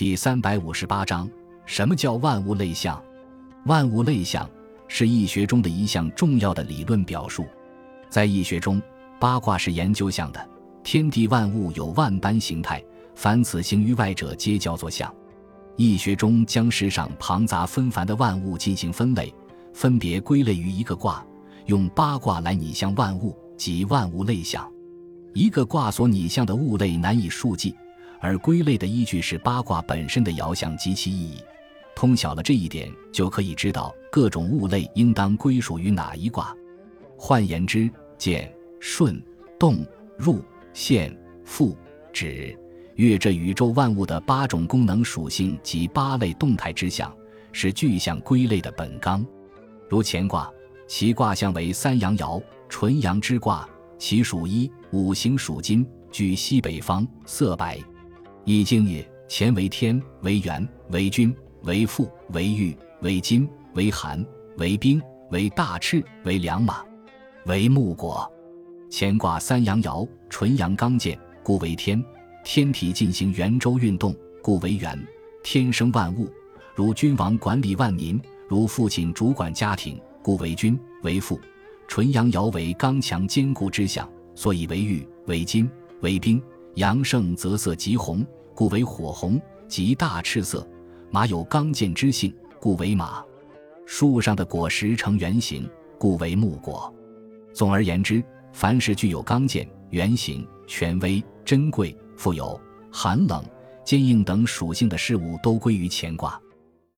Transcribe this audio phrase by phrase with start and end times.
[0.00, 1.28] 第三百五十八章：
[1.66, 2.98] 什么叫万物类象？
[3.66, 4.48] 万物类象
[4.88, 7.44] 是易学中的一项重要的理论表述。
[8.08, 8.80] 在易学中，
[9.20, 10.48] 八卦是研究象的。
[10.82, 12.82] 天地万物有万般形态，
[13.14, 15.14] 凡此形于外者，皆叫做象。
[15.76, 19.30] 易学中将世上庞杂纷繁的万物进行分类，
[19.74, 21.22] 分别归类于一个卦，
[21.66, 24.66] 用八卦来拟象万物，即万物类象。
[25.34, 27.76] 一个卦所拟象的物类难以数计。
[28.20, 31.42] 而归类的依据是八卦本身的爻象及其意义，
[31.96, 36.54] 通晓了这一点，就可以知道各种物类应当归属于哪一卦。
[37.16, 39.22] 换言之，简、顺、
[39.58, 39.84] 动、
[40.18, 41.76] 入、现、复、
[42.12, 42.56] 止、
[42.96, 47.10] 月这宇宙万物的八种功能属性及八类动态之象，
[47.52, 49.24] 是具象归类的本纲。
[49.88, 50.50] 如乾卦，
[50.86, 53.66] 其卦象为三阳爻，纯阳之卦，
[53.98, 57.78] 其属一，五行属金，居西北方，色白。
[58.44, 64.24] 易经也，乾为天，为元，为君，为父，为玉，为金，为寒，
[64.56, 66.82] 为冰，为大赤，为良马，
[67.46, 68.30] 为木果。
[68.90, 72.02] 乾卦三阳爻，纯阳刚健，故为天。
[72.42, 74.98] 天体进行圆周运动，故为元。
[75.44, 76.28] 天生万物，
[76.74, 81.38] 如君王管理万民，如父亲主管家庭，故为君为父。
[81.86, 86.42] 纯阳爻为刚强坚固之象，所以为玉，为金，为冰。
[86.80, 90.66] 阳盛则色极红，故为火红；极大赤色。
[91.10, 93.22] 马有刚健之性，故为马。
[93.84, 96.90] 树上的果实呈圆形，故为木果。
[97.52, 102.58] 总而言之，凡是具有刚健、圆形、权威、珍贵、富有、
[102.90, 103.44] 寒冷、
[103.84, 106.40] 坚硬等属性的事物，都归于乾卦。